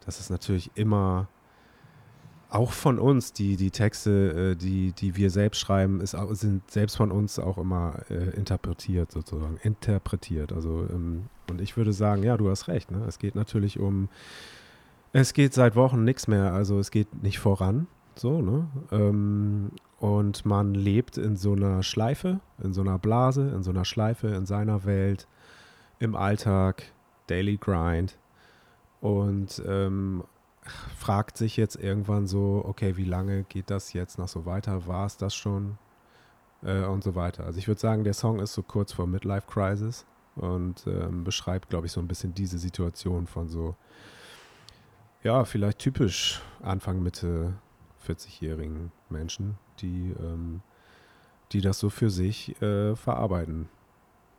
[0.06, 1.30] dass es natürlich immer
[2.50, 6.98] auch von uns, die, die Texte, äh, die, die wir selbst schreiben, ist, sind selbst
[6.98, 9.58] von uns auch immer äh, interpretiert sozusagen.
[9.64, 10.52] Interpretiert.
[10.52, 12.92] Also, ähm, und ich würde sagen, ja, du hast recht.
[12.92, 13.06] Ne?
[13.08, 14.10] Es geht natürlich um,
[15.14, 16.52] es geht seit Wochen nichts mehr.
[16.52, 17.88] Also es geht nicht voran.
[18.16, 18.68] So, ne?
[18.92, 23.86] Ähm, und man lebt in so einer Schleife, in so einer Blase, in so einer
[23.86, 25.28] Schleife, in seiner Welt,
[26.00, 26.84] im Alltag,
[27.28, 28.18] Daily Grind.
[29.02, 30.24] Und ähm,
[30.98, 34.88] fragt sich jetzt irgendwann so, okay, wie lange geht das jetzt noch so weiter?
[34.88, 35.78] War es das schon?
[36.64, 37.46] Äh, und so weiter.
[37.46, 41.70] Also ich würde sagen, der Song ist so kurz vor Midlife Crisis und ähm, beschreibt,
[41.70, 43.76] glaube ich, so ein bisschen diese Situation von so,
[45.24, 47.54] ja, vielleicht typisch Anfang, Mitte
[48.06, 50.62] 40-jährigen Menschen, die, ähm,
[51.52, 53.70] die das so für sich äh, verarbeiten.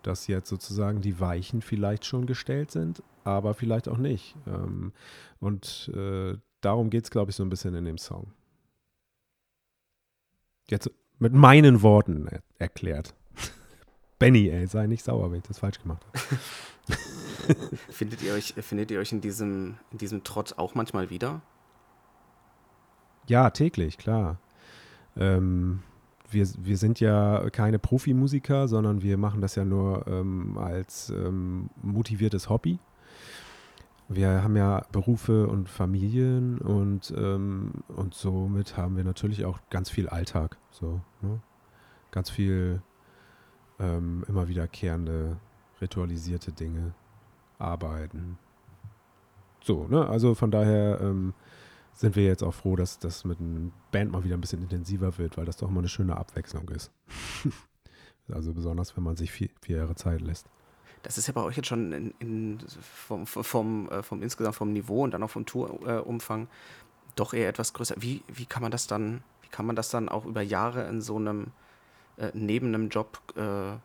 [0.02, 4.36] Dass jetzt sozusagen die Weichen vielleicht schon gestellt sind, aber vielleicht auch nicht.
[4.46, 4.92] Ähm,
[5.40, 8.32] und äh, darum geht es, glaube ich, so ein bisschen in dem Song.
[10.68, 13.14] Jetzt mit meinen Worten er erklärt.
[14.18, 16.18] Benny, ey, sei nicht sauer, wenn ich das falsch gemacht habe.
[17.90, 21.42] Findet ihr euch, findet ihr euch in diesem, in diesem Trott auch manchmal wieder?
[23.26, 24.38] Ja, täglich, klar.
[25.16, 25.82] Ähm,
[26.30, 31.70] wir, wir sind ja keine Profimusiker, sondern wir machen das ja nur ähm, als ähm,
[31.82, 32.78] motiviertes Hobby.
[34.08, 39.90] Wir haben ja Berufe und Familien und, ähm, und somit haben wir natürlich auch ganz
[39.90, 40.56] viel Alltag.
[40.70, 41.40] So, ne?
[42.12, 42.82] Ganz viel
[43.80, 45.38] ähm, immer wiederkehrende,
[45.80, 46.94] ritualisierte Dinge,
[47.58, 48.38] Arbeiten.
[49.62, 50.06] So, ne?
[50.06, 51.34] Also von daher ähm,
[51.96, 55.16] sind wir jetzt auch froh, dass das mit einer Band mal wieder ein bisschen intensiver
[55.18, 56.92] wird, weil das doch mal eine schöne Abwechslung ist.
[58.32, 60.46] also besonders, wenn man sich vier, vier Jahre Zeit lässt.
[61.02, 64.72] Das ist ja bei euch jetzt schon in, in, vom, vom, äh, vom insgesamt vom
[64.72, 66.48] Niveau und dann auch vom Tourumfang
[67.14, 67.94] doch eher etwas größer.
[67.98, 71.00] Wie, wie kann man das dann, wie kann man das dann auch über Jahre in
[71.00, 71.52] so einem
[72.18, 73.78] äh, neben einem Job, äh,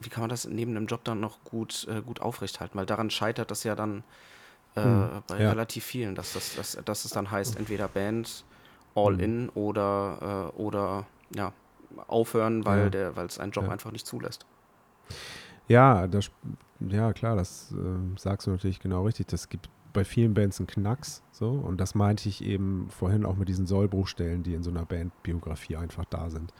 [0.00, 2.76] wie kann man das neben einem Job dann noch gut, äh, gut aufrechthalten?
[2.76, 4.02] Weil daran scheitert das ja dann
[4.76, 5.50] äh, Hm, bei ja.
[5.50, 8.44] relativ vielen, dass, das, dass, dass es dann heißt, entweder Band,
[8.94, 9.20] all Hm.
[9.20, 11.52] in oder, äh, oder ja,
[12.08, 12.90] aufhören, weil Ja.
[12.90, 13.70] der, weil es einen Job Ja.
[13.70, 14.46] einfach nicht zulässt.
[15.68, 16.30] Ja, das,
[16.80, 19.28] ja klar, das äh, sagst du natürlich genau richtig.
[19.28, 23.36] Das gibt bei vielen Bands einen Knacks, so und das meinte ich eben vorhin auch
[23.36, 26.52] mit diesen Sollbruchstellen, die in so einer Bandbiografie einfach da sind.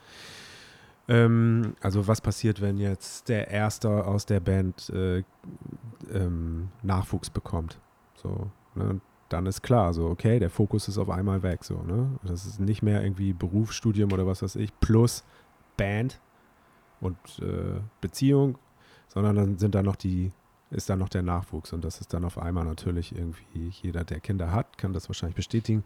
[1.09, 5.25] Ähm, also was passiert, wenn jetzt der Erste aus der Band äh,
[6.11, 7.79] ähm, Nachwuchs bekommt?
[8.25, 9.01] So, ne?
[9.29, 12.19] Dann ist klar, so okay, der Fokus ist auf einmal weg, so ne.
[12.25, 15.25] Das ist nicht mehr irgendwie Berufsstudium oder was weiß ich plus
[15.77, 16.21] Band
[17.01, 18.59] und äh, Beziehung,
[19.09, 20.33] sondern dann sind da noch die
[20.71, 24.21] ist dann noch der Nachwuchs und das ist dann auf einmal natürlich irgendwie jeder, der
[24.21, 25.85] Kinder hat, kann das wahrscheinlich bestätigen.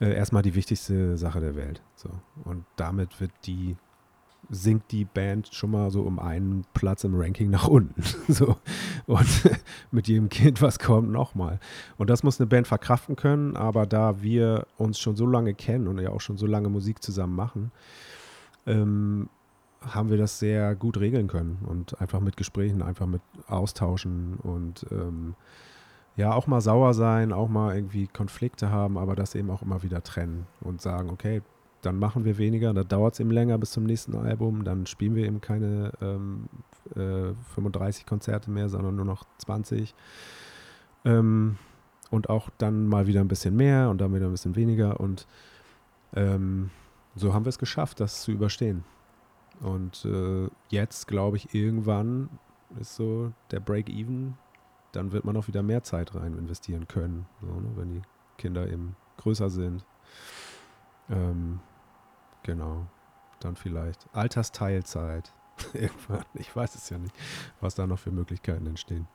[0.00, 1.82] Äh, erstmal die wichtigste Sache der Welt.
[1.94, 2.10] So.
[2.44, 3.76] Und damit wird die,
[4.50, 8.02] sinkt die Band schon mal so um einen Platz im Ranking nach unten.
[8.28, 8.56] so.
[9.06, 9.50] Und
[9.90, 11.58] mit jedem Kind, was kommt, nochmal.
[11.96, 15.88] Und das muss eine Band verkraften können, aber da wir uns schon so lange kennen
[15.88, 17.72] und ja auch schon so lange Musik zusammen machen,
[18.66, 19.28] ähm,
[19.80, 24.86] haben wir das sehr gut regeln können und einfach mit Gesprächen, einfach mit Austauschen und
[24.92, 25.34] ähm,
[26.16, 29.82] ja, auch mal sauer sein, auch mal irgendwie Konflikte haben, aber das eben auch immer
[29.82, 31.42] wieder trennen und sagen, okay,
[31.82, 35.14] dann machen wir weniger, dann dauert es eben länger bis zum nächsten Album, dann spielen
[35.14, 36.48] wir eben keine ähm,
[36.94, 39.94] äh, 35 Konzerte mehr, sondern nur noch 20.
[41.04, 41.58] Ähm,
[42.10, 45.26] und auch dann mal wieder ein bisschen mehr und dann wieder ein bisschen weniger und
[46.14, 46.70] ähm,
[47.14, 48.84] so haben wir es geschafft, das zu überstehen.
[49.60, 52.28] Und äh, jetzt glaube ich, irgendwann
[52.78, 54.34] ist so der Break-Even
[54.92, 58.02] dann wird man auch wieder mehr Zeit rein investieren können, so, ne, wenn die
[58.38, 59.84] Kinder eben größer sind.
[61.10, 61.60] Ähm,
[62.42, 62.86] genau.
[63.40, 65.32] Dann vielleicht Altersteilzeit.
[65.72, 66.24] Irgendwann.
[66.34, 67.14] Ich weiß es ja nicht,
[67.60, 69.06] was da noch für Möglichkeiten entstehen.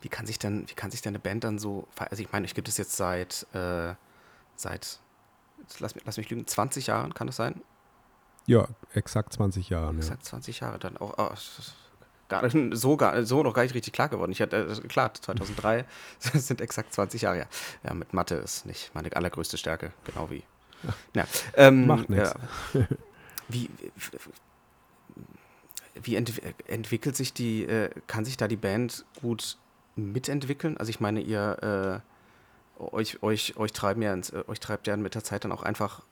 [0.00, 2.46] Wie kann sich denn, wie kann sich denn eine Band dann so, also ich meine,
[2.46, 3.94] ich gibt es jetzt seit, äh,
[4.56, 5.00] seit,
[5.78, 7.62] lass mich, lass mich lügen, 20 Jahren, kann das sein?
[8.46, 9.94] Ja, exakt 20 Jahre.
[9.96, 10.30] Exakt ja.
[10.30, 11.14] 20 Jahre dann auch.
[11.18, 11.34] Oh,
[12.28, 14.32] gar, so, gar, so noch gar nicht richtig klar geworden.
[14.32, 15.84] Ich hatte, äh, klar, 2003
[16.18, 17.38] sind exakt 20 Jahre.
[17.38, 17.46] Ja.
[17.84, 20.44] ja, mit Mathe ist nicht meine allergrößte Stärke, genau wie.
[21.14, 22.34] Ja, ähm, Macht nichts.
[22.74, 22.86] Ja.
[23.48, 23.68] Wie,
[26.00, 29.58] wie ent entwickelt sich die, äh, kann sich da die Band gut
[29.96, 30.76] mitentwickeln?
[30.76, 32.02] Also ich meine, ihr
[32.80, 35.52] äh, euch, euch, euch treiben ja ins, äh, euch treibt ja mit der Zeit dann
[35.52, 36.02] auch einfach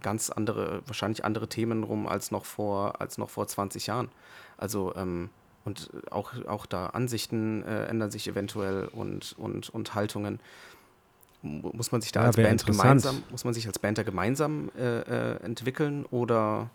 [0.00, 4.08] ganz andere, wahrscheinlich andere Themen rum als noch vor, als noch vor 20 Jahren.
[4.56, 5.30] Also ähm,
[5.64, 10.40] und auch, auch da Ansichten äh, ändern sich eventuell und, und, und Haltungen.
[11.42, 14.70] Muss man sich da ja, als Band gemeinsam, muss man sich als Band da gemeinsam
[14.76, 16.70] äh, äh, entwickeln oder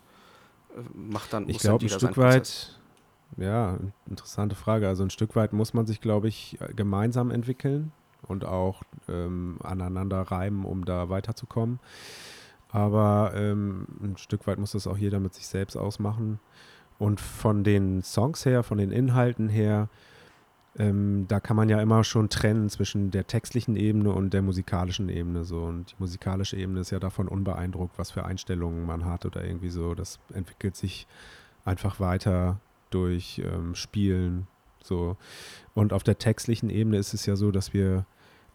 [0.74, 2.78] äh, macht dann Ich glaube, ein Stück weit,
[3.36, 4.88] ja, interessante Frage.
[4.88, 10.22] Also ein Stück weit muss man sich, glaube ich, gemeinsam entwickeln und auch ähm, aneinander
[10.22, 11.78] reiben, um da weiterzukommen.
[12.70, 16.40] Aber ähm, ein Stück weit muss das auch jeder mit sich selbst ausmachen.
[16.98, 19.88] Und von den Songs her, von den Inhalten her,
[20.76, 25.08] ähm, da kann man ja immer schon trennen zwischen der textlichen Ebene und der musikalischen
[25.08, 25.44] Ebene.
[25.44, 25.62] So.
[25.64, 29.70] Und die musikalische Ebene ist ja davon unbeeindruckt, was für Einstellungen man hat oder irgendwie
[29.70, 29.94] so.
[29.94, 31.06] Das entwickelt sich
[31.64, 32.58] einfach weiter
[32.90, 34.46] durch ähm, Spielen.
[34.82, 35.16] So.
[35.74, 38.04] Und auf der textlichen Ebene ist es ja so, dass wir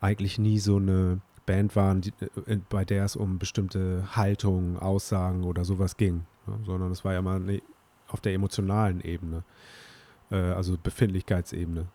[0.01, 2.13] eigentlich nie so eine Band waren, die,
[2.45, 6.25] äh, bei der es um bestimmte Haltungen, Aussagen oder sowas ging.
[6.47, 7.61] Ja, sondern es war ja mal eine
[8.07, 9.43] auf der emotionalen Ebene,
[10.31, 11.87] äh, also Befindlichkeitsebene,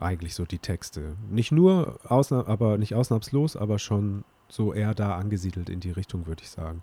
[0.00, 1.16] eigentlich so die Texte.
[1.28, 6.42] Nicht nur, aber nicht ausnahmslos, aber schon so eher da angesiedelt in die Richtung, würde
[6.42, 6.82] ich sagen.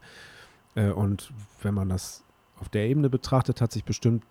[0.76, 2.24] Äh, und wenn man das
[2.60, 4.24] auf der Ebene betrachtet, hat sich bestimmt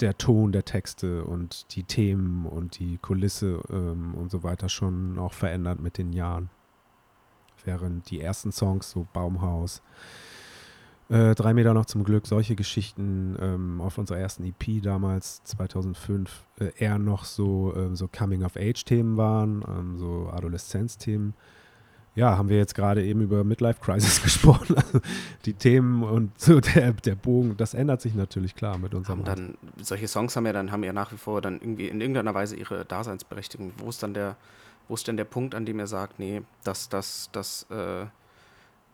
[0.00, 5.18] der Ton der Texte und die Themen und die Kulisse ähm, und so weiter schon
[5.18, 6.50] auch verändert mit den Jahren.
[7.64, 9.82] Während die ersten Songs, so Baumhaus,
[11.14, 16.44] äh, drei Meter noch zum Glück, solche Geschichten ähm, auf unserer ersten EP damals, 2005,
[16.58, 21.34] äh, eher noch so, äh, so Coming-of-Age-Themen waren, ähm, so Adoleszenz-Themen.
[22.16, 24.74] Ja, haben wir jetzt gerade eben über Midlife Crisis gesprochen.
[24.74, 25.00] Also
[25.44, 29.22] die Themen und so der, der Bogen, das ändert sich natürlich klar mit unserem.
[29.22, 32.34] Dann, solche Songs haben ja dann haben ja nach wie vor dann irgendwie in irgendeiner
[32.34, 33.72] Weise ihre Daseinsberechtigung.
[33.78, 34.36] Wo ist dann der,
[34.88, 38.06] wo ist denn der Punkt, an dem ihr sagt, nee, das, das, das, äh,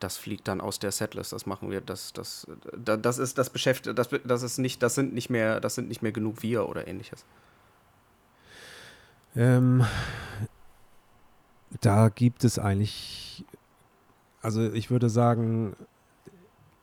[0.01, 1.33] das fliegt dann aus der Setlist.
[1.33, 5.15] Das machen wir, das, das, das ist das beschäftigt, das, das ist nicht, das sind
[5.15, 7.25] nicht mehr, das sind nicht mehr genug wir oder ähnliches.
[9.37, 9.85] Ähm,
[11.81, 13.45] da gibt es eigentlich,
[14.43, 15.77] also ich würde sagen,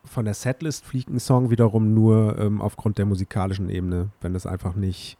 [0.04, 4.46] von der Setlist fliegt ein Song wiederum nur ähm, aufgrund der musikalischen Ebene, wenn es
[4.46, 5.18] einfach nicht,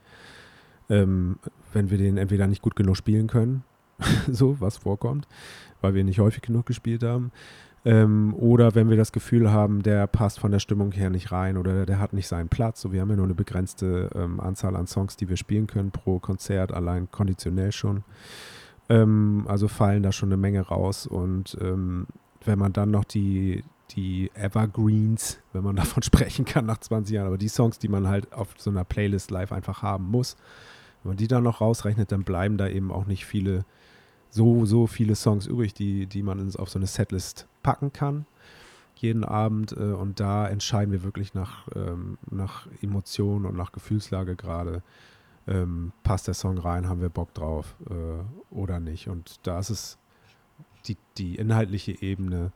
[0.88, 1.38] ähm,
[1.72, 3.64] wenn wir den entweder nicht gut genug spielen können,
[4.28, 5.28] so was vorkommt,
[5.80, 7.30] weil wir nicht häufig genug gespielt haben,
[7.84, 11.56] ähm, oder wenn wir das Gefühl haben, der passt von der Stimmung her nicht rein
[11.56, 12.80] oder der hat nicht seinen Platz.
[12.80, 15.90] So, wir haben ja nur eine begrenzte ähm, Anzahl an Songs, die wir spielen können
[15.90, 18.04] pro Konzert, allein konditionell schon.
[18.88, 21.06] Ähm, also fallen da schon eine Menge raus.
[21.06, 22.06] Und ähm,
[22.44, 27.26] wenn man dann noch die, die Evergreens, wenn man davon sprechen kann nach 20 Jahren,
[27.28, 30.36] aber die Songs, die man halt auf so einer Playlist live einfach haben muss,
[31.02, 33.64] wenn man die dann noch rausrechnet, dann bleiben da eben auch nicht viele
[34.30, 38.26] so, so viele Songs übrig, die, die man auf so eine Setlist packen kann.
[38.96, 39.72] Jeden Abend.
[39.72, 44.82] Äh, und da entscheiden wir wirklich nach, ähm, nach Emotionen und nach Gefühlslage gerade.
[45.46, 49.08] Ähm, passt der Song rein, haben wir Bock drauf äh, oder nicht.
[49.08, 49.98] Und da ist es
[50.86, 52.52] die, die inhaltliche Ebene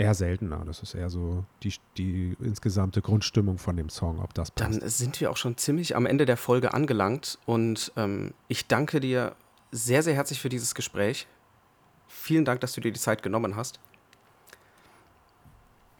[0.00, 0.62] eher seltener.
[0.64, 4.82] Das ist eher so die, die insgesamte Grundstimmung von dem Song, ob das passt.
[4.82, 9.00] Dann sind wir auch schon ziemlich am Ende der Folge angelangt und ähm, ich danke
[9.00, 9.36] dir
[9.70, 11.26] sehr, sehr herzlich für dieses Gespräch.
[12.08, 13.80] Vielen Dank, dass du dir die Zeit genommen hast.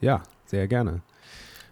[0.01, 1.03] Ja, sehr gerne.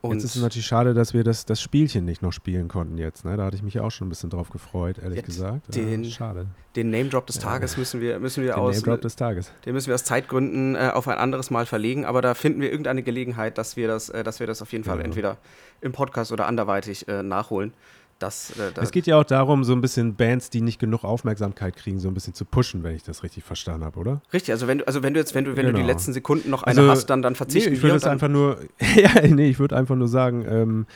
[0.00, 2.98] Und jetzt ist es natürlich schade, dass wir das, das Spielchen nicht noch spielen konnten
[2.98, 3.24] jetzt.
[3.24, 3.36] Ne?
[3.36, 5.74] Da hatte ich mich auch schon ein bisschen drauf gefreut, ehrlich gesagt.
[5.74, 6.46] Den, ja, schade.
[6.76, 7.80] Den Name-Drop des Tages ja.
[7.80, 8.76] müssen wir, müssen wir den aus.
[8.76, 9.50] Name-Drop des Tages.
[9.66, 12.70] Den müssen wir aus Zeitgründen äh, auf ein anderes Mal verlegen, aber da finden wir
[12.70, 15.38] irgendeine Gelegenheit, dass wir das, äh, dass wir das auf jeden Fall entweder
[15.80, 17.72] im Podcast oder anderweitig äh, nachholen.
[18.18, 21.04] Das, äh, das es geht ja auch darum, so ein bisschen Bands, die nicht genug
[21.04, 24.22] Aufmerksamkeit kriegen, so ein bisschen zu pushen, wenn ich das richtig verstanden habe, oder?
[24.32, 25.68] Richtig, also wenn du, also wenn du jetzt, wenn du, wenn genau.
[25.68, 25.92] du die genau.
[25.92, 28.58] letzten Sekunden noch eine also, hast, dann, dann verzichten nee, ich würde es einfach nur,
[28.96, 30.86] ja, nee, ich würde einfach nur sagen, ähm,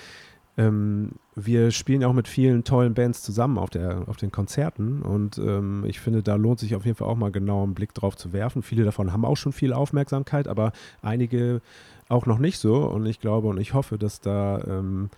[0.59, 5.39] ähm, wir spielen auch mit vielen tollen Bands zusammen auf, der, auf den Konzerten und
[5.39, 8.17] ähm, ich finde, da lohnt sich auf jeden Fall auch mal genau einen Blick drauf
[8.17, 8.63] zu werfen.
[8.63, 11.63] Viele davon haben auch schon viel Aufmerksamkeit, aber einige
[12.09, 15.09] auch noch nicht so und ich glaube und ich hoffe, dass da ähm,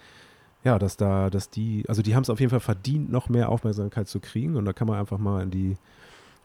[0.64, 3.50] ja, dass da, dass die, also die haben es auf jeden Fall verdient, noch mehr
[3.50, 5.76] Aufmerksamkeit zu kriegen und da kann man einfach mal in die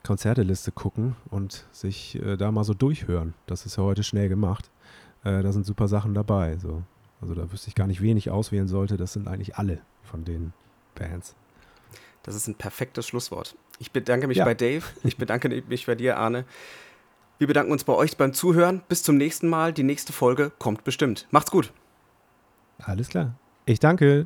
[0.03, 3.33] Konzerteliste gucken und sich äh, da mal so durchhören.
[3.47, 4.69] Das ist ja heute schnell gemacht.
[5.23, 6.57] Äh, da sind super Sachen dabei.
[6.57, 6.83] So.
[7.21, 8.97] Also da wüsste ich gar nicht, wen ich auswählen sollte.
[8.97, 10.53] Das sind eigentlich alle von den
[10.95, 11.35] Bands.
[12.23, 13.55] Das ist ein perfektes Schlusswort.
[13.79, 14.45] Ich bedanke mich ja.
[14.45, 14.85] bei Dave.
[15.03, 16.45] Ich bedanke mich bei dir, Arne.
[17.37, 18.81] Wir bedanken uns bei euch beim Zuhören.
[18.89, 19.73] Bis zum nächsten Mal.
[19.73, 21.27] Die nächste Folge kommt bestimmt.
[21.31, 21.71] Macht's gut.
[22.79, 23.35] Alles klar.
[23.69, 24.25] Ich danke.